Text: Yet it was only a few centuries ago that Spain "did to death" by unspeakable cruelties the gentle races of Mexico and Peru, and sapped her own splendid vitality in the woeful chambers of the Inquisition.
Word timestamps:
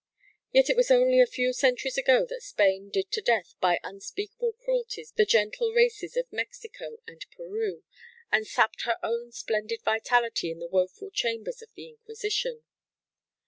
Yet 0.51 0.67
it 0.67 0.75
was 0.75 0.89
only 0.89 1.21
a 1.21 1.27
few 1.27 1.53
centuries 1.53 1.95
ago 1.95 2.25
that 2.27 2.41
Spain 2.41 2.89
"did 2.89 3.11
to 3.11 3.21
death" 3.21 3.53
by 3.61 3.79
unspeakable 3.83 4.53
cruelties 4.53 5.11
the 5.15 5.27
gentle 5.27 5.73
races 5.73 6.17
of 6.17 6.25
Mexico 6.33 6.97
and 7.05 7.23
Peru, 7.37 7.83
and 8.31 8.47
sapped 8.47 8.81
her 8.85 8.97
own 9.03 9.31
splendid 9.31 9.83
vitality 9.85 10.49
in 10.49 10.57
the 10.57 10.65
woeful 10.65 11.11
chambers 11.11 11.61
of 11.61 11.69
the 11.75 11.87
Inquisition. 11.87 12.63